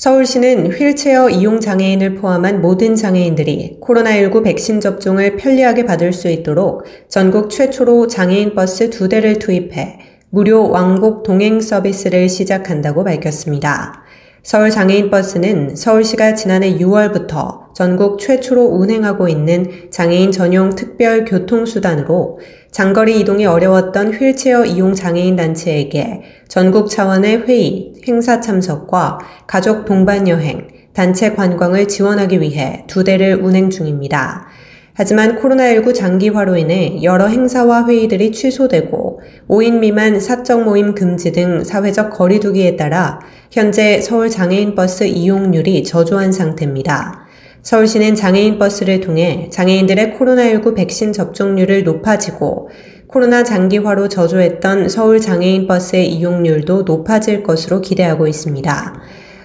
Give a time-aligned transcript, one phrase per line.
[0.00, 7.50] 서울시는 휠체어 이용 장애인을 포함한 모든 장애인들이 코로나19 백신 접종을 편리하게 받을 수 있도록 전국
[7.50, 9.98] 최초로 장애인 버스 두 대를 투입해
[10.30, 14.02] 무료 왕복 동행 서비스를 시작한다고 밝혔습니다.
[14.42, 22.38] 서울 장애인 버스는 서울시가 지난해 6월부터 전국 최초로 운행하고 있는 장애인 전용 특별 교통수단으로
[22.70, 30.68] 장거리 이동이 어려웠던 휠체어 이용 장애인 단체에게 전국 차원의 회의, 행사 참석과 가족 동반 여행,
[30.92, 34.46] 단체 관광을 지원하기 위해 두 대를 운행 중입니다.
[34.94, 42.10] 하지만 코로나19 장기화로 인해 여러 행사와 회의들이 취소되고 5인 미만 사적 모임 금지 등 사회적
[42.10, 47.19] 거리두기에 따라 현재 서울 장애인 버스 이용률이 저조한 상태입니다.
[47.62, 52.70] 서울시는 장애인 버스를 통해 장애인들의 코로나19 백신 접종률을 높아지고
[53.06, 59.02] 코로나 장기화로 저조했던 서울 장애인 버스의 이용률도 높아질 것으로 기대하고 있습니다.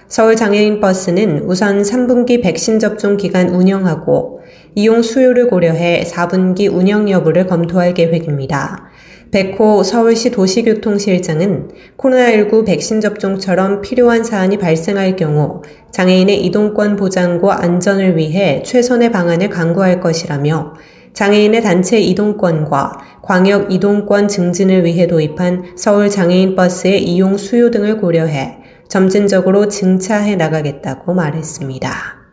[0.08, 4.40] 서울 장애인 버스는 우선 3분기 백신 접종 기간 운영하고
[4.76, 8.88] 이용 수요를 고려해 4분기 운영 여부를 검토할 계획입니다.
[9.30, 18.62] 백호 서울시 도시교통실장은 코로나19 백신 접종처럼 필요한 사안이 발생할 경우 장애인의 이동권 보장과 안전을 위해
[18.64, 20.74] 최선의 방안을 강구할 것이라며
[21.12, 28.58] 장애인의 단체 이동권과 광역 이동권 증진을 위해 도입한 서울 장애인 버스의 이용 수요 등을 고려해
[28.88, 32.25] 점진적으로 증차해 나가겠다고 말했습니다.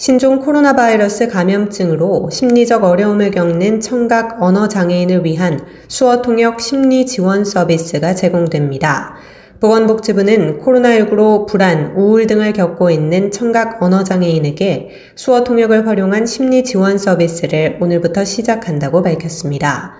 [0.00, 7.44] 신종 코로나 바이러스 감염증으로 심리적 어려움을 겪는 청각 언어 장애인을 위한 수어 통역 심리 지원
[7.44, 9.16] 서비스가 제공됩니다.
[9.58, 16.96] 보건복지부는 코로나19로 불안, 우울 등을 겪고 있는 청각 언어 장애인에게 수어 통역을 활용한 심리 지원
[16.96, 19.94] 서비스를 오늘부터 시작한다고 밝혔습니다.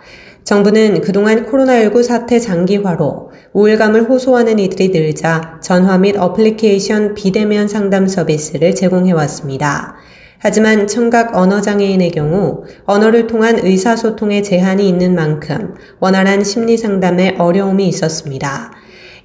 [0.48, 8.74] 정부는 그동안 코로나19 사태 장기화로 우울감을 호소하는 이들이 늘자 전화 및 어플리케이션 비대면 상담 서비스를
[8.74, 9.96] 제공해왔습니다.
[10.38, 18.70] 하지만 청각 언어장애인의 경우 언어를 통한 의사소통에 제한이 있는 만큼 원활한 심리 상담에 어려움이 있었습니다.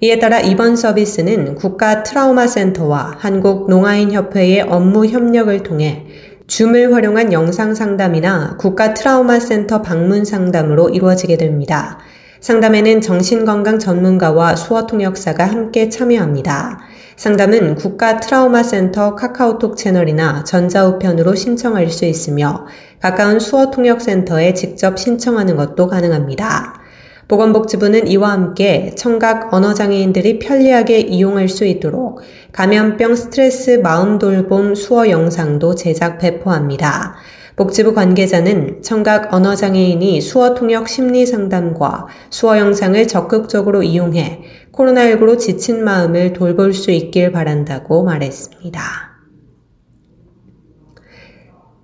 [0.01, 6.06] 이에 따라 이번 서비스는 국가 트라우마 센터와 한국 농아인 협회의 업무 협력을 통해
[6.48, 12.00] 줌을 활용한 영상 상담이나 국가 트라우마 센터 방문 상담으로 이루어지게 됩니다.
[12.42, 16.80] 상담에는 정신건강 전문가와 수어 통역사가 함께 참여합니다.
[17.16, 22.66] 상담은 국가 트라우마 센터 카카오톡 채널이나 전자우편으로 신청할 수 있으며
[23.00, 26.82] 가까운 수어 통역 센터에 직접 신청하는 것도 가능합니다.
[27.28, 35.75] 보건복지부는 이와 함께 청각 언어장애인들이 편리하게 이용할 수 있도록 감염병 스트레스 마음 돌봄 수어 영상도
[35.75, 37.16] 제작 배포합니다.
[37.56, 44.41] 복지부 관계자는 청각 언어장애인이 수어 통역 심리 상담과 수어 영상을 적극적으로 이용해
[44.72, 48.81] 코로나19로 지친 마음을 돌볼 수 있길 바란다고 말했습니다.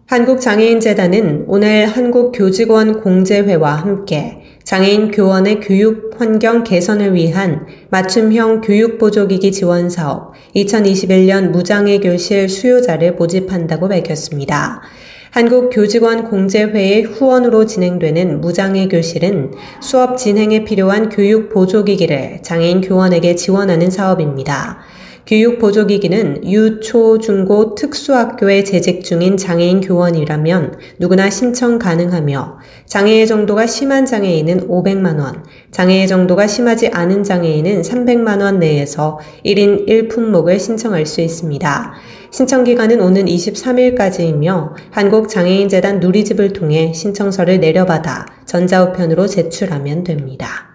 [0.07, 10.33] 한국장애인재단은 오늘 한국교직원 공제회와 함께 장애인 교원의 교육 환경 개선을 위한 맞춤형 교육보조기기 지원 사업
[10.55, 14.83] 2021년 무장애 교실 수요자를 모집한다고 밝혔습니다.
[15.31, 24.81] 한국교직원 공제회의 후원으로 진행되는 무장애 교실은 수업 진행에 필요한 교육 보조기기를 장애인 교원에게 지원하는 사업입니다.
[25.29, 32.57] 교육보조기기는 유, 초, 중고 특수학교에 재직 중인 장애인 교원이라면 누구나 신청 가능하며
[32.87, 41.05] 장애의 정도가 심한 장애인은 500만원, 장애의 정도가 심하지 않은 장애인은 300만원 내에서 1인 1품목을 신청할
[41.05, 41.93] 수 있습니다.
[42.31, 50.68] 신청 기간은 오는 23일까지이며 한국장애인재단 누리집을 통해 신청서를 내려받아 전자우편으로 제출하면 됩니다.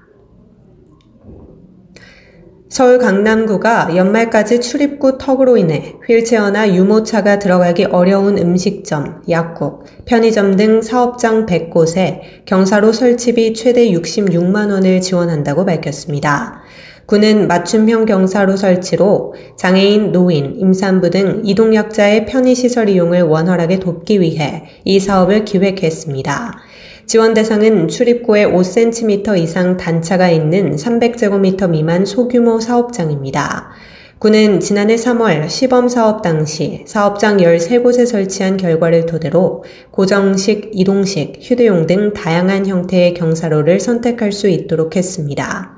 [2.75, 11.47] 서울 강남구가 연말까지 출입구 턱으로 인해 휠체어나 유모차가 들어가기 어려운 음식점, 약국, 편의점 등 사업장
[11.47, 16.64] 100곳에 경사로 설치비 최대 66만 원을 지원한다고 밝혔습니다.
[17.07, 24.99] 구는 맞춤형 경사로 설치로 장애인, 노인, 임산부 등 이동약자의 편의시설 이용을 원활하게 돕기 위해 이
[24.99, 26.59] 사업을 기획했습니다.
[27.07, 33.71] 지원 대상은 출입구에 5cm 이상 단차가 있는 300제곱미터 미만 소규모 사업장입니다.
[34.19, 42.15] 군은 지난해 3월 시범 사업 당시 사업장 13곳에 설치한 결과를 토대로 고정식, 이동식, 휴대용 등
[42.15, 45.77] 다양한 형태의 경사로를 선택할 수 있도록 했습니다.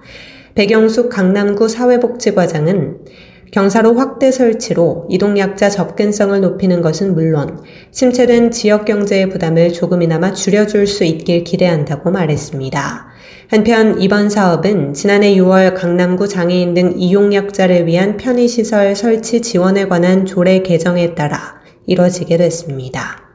[0.57, 3.05] 백영숙 강남구 사회복지과장은
[3.53, 7.63] 경사로 확대 설치로 이동약자 접근성을 높이는 것은 물론
[7.93, 13.07] 침체된 지역 경제의 부담을 조금이나마 줄여줄 수 있길 기대한다고 말했습니다.
[13.51, 20.63] 한편 이번 사업은 지난해 6월 강남구 장애인 등 이용약자를 위한 편의시설 설치 지원에 관한 조례
[20.63, 23.26] 개정에 따라 이뤄지게 됐습니다.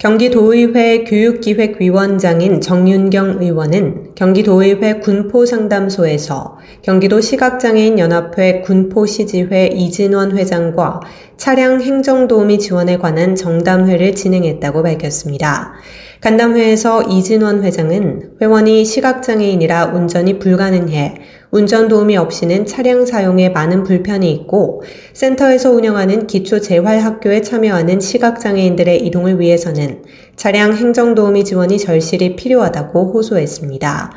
[0.00, 11.00] 경기도의회 교육기획위원장인 정윤경 의원은 경기도의회 군포상담소에서 경기도 시각장애인 연합회 군포시지회 이진원 회장과
[11.38, 15.72] 차량 행정도우미 지원에 관한 정담회를 진행했다고 밝혔습니다.
[16.20, 21.14] 간담회에서 이진원 회장은 회원이 시각장애인이라 운전이 불가능해
[21.50, 24.82] 운전 도움이 없이는 차량 사용에 많은 불편이 있고
[25.14, 30.02] 센터에서 운영하는 기초 재활 학교에 참여하는 시각장애인들의 이동을 위해서는
[30.40, 34.10] 차량 행정도우미 지원이 절실히 필요하다고 호소했습니다.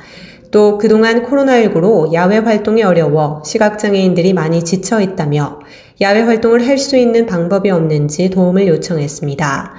[0.52, 5.60] 또 그동안 코로나19로 야외 활동이 어려워 시각장애인들이 많이 지쳐 있다며
[6.00, 9.74] 야외 활동을 할 수 있는 방법이 없는지 도움을 요청했습니다.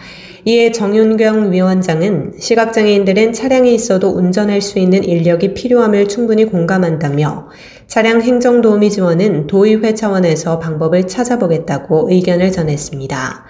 [0.44, 7.49] 이에 정윤경 위원장은 시각장애인들은 차량이 있어도 운전할 수 있는 인력이 필요함을 충분히 공감한다며
[7.87, 13.46] 차량 행정도우미 지원은 도의회 차원에서 방법을 찾아보겠다고 의견을 전했습니다.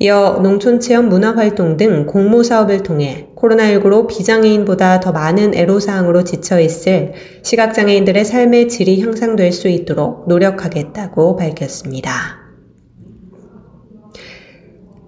[0.00, 7.12] 이어 농촌체험 문화활동 등 공모사업을 통해 코로나19로 비장애인보다 더 많은 애로사항으로 지쳐있을
[7.42, 12.43] 시각장애인들의 삶의 질이 향상될 수 있도록 노력하겠다고 밝혔습니다.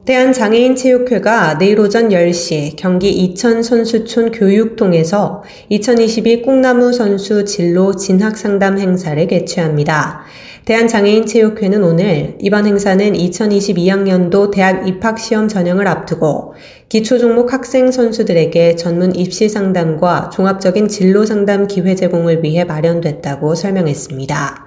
[0.06, 10.20] 대한장애인체육회가 내일 오전 10시 경기 이천 선수촌 교육동에서 2022 꿈나무 선수 진로 진학상담 행사를 개최합니다.
[10.64, 16.55] 대한장애인체육회는 오늘 이번 행사는 2022학년도 대학 입학시험 전형을 앞두고
[16.88, 24.67] 기초종목 학생 선수들에게 전문 입시 상담과 종합적인 진로 상담 기회 제공을 위해 마련됐다고 설명했습니다.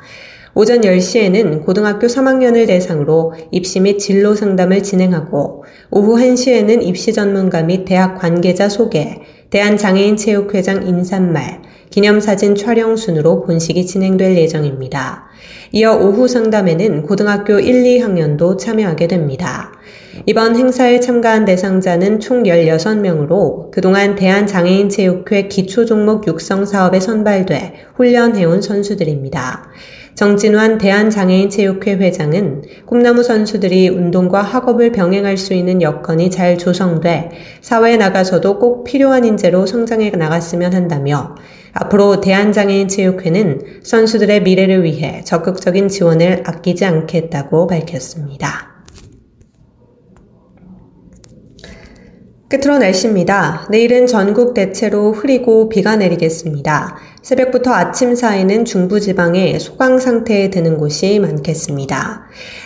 [0.59, 7.85] 오전 10시에는 고등학교 3학년을 대상으로 입시 및 진로 상담을 진행하고 오후 1시에는 입시 전문가 및
[7.85, 9.21] 대학 관계자 소개,
[9.51, 11.61] 대한장애인체육회장 인사말,
[11.91, 15.29] 기념사진 촬영 순으로 본식이 진행될 예정입니다.
[15.71, 19.71] 이어 오후 상담에는 고등학교 1, 2학년도 참여하게 됩니다.
[20.25, 29.69] 이번 행사에 참가한 대상자는 총 16명으로 그동안 대한장애인체육회 기초종목 육성 사업에 선발돼 훈련해온 선수들입니다.
[30.19, 37.29] 정진환 대한장애인체육회 회장은 꿈나무 선수들이 운동과 학업을 병행할 수 있는 여건이 잘 조성돼
[37.61, 41.35] 사회에 나가서도 꼭 필요한 인재로 성장해 나갔으면 한다며
[41.71, 48.69] 앞으로 대한장애인체육회는 선수들의 미래를 위해 적극적인 지원을 아끼지 않겠다고 밝혔습니다.
[52.49, 53.67] 끝으로 날씨입니다.
[53.69, 56.97] 내일은 전국 대체로 흐리고 비가 내리겠습니다.
[57.21, 62.23] 새벽부터 아침 사이는 중부지방에 소강 상태에 드는 곳이 많겠습니다.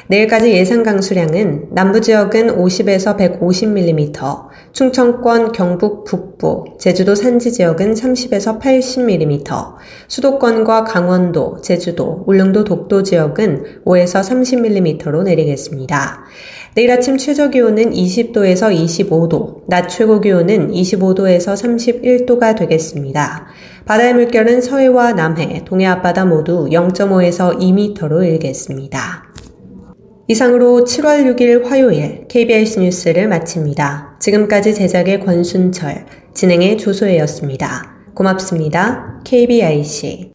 [0.07, 9.75] 내일까지 예상 강수량은 남부 지역은 50에서 150mm, 충청권, 경북 북부, 제주도 산지 지역은 30에서 80mm,
[10.07, 16.25] 수도권과 강원도, 제주도, 울릉도 독도 지역은 5에서 30mm로 내리겠습니다.
[16.73, 23.45] 내일 아침 최저 기온은 20도에서 25도, 낮 최고 기온은 25도에서 31도가 되겠습니다.
[23.85, 29.32] 바다의 물결은 서해와 남해, 동해 앞바다 모두 0.5에서 2m로 일겠습니다.
[30.27, 34.15] 이상으로 7월 6일 화요일 KBS 뉴스를 마칩니다.
[34.21, 37.93] 지금까지 제작의 권순철, 진행의 조소혜였습니다.
[38.15, 39.19] 고맙습니다.
[39.25, 40.31] KBIC